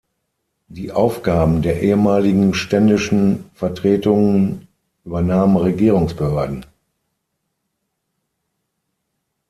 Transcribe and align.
Die 0.67 0.91
Aufgaben 0.91 1.61
der 1.61 1.83
ehemaligen 1.83 2.55
ständischen 2.55 3.45
Vertretungen 3.53 4.67
übernahmen 5.05 5.57
Regierungsbehörden. 5.57 6.65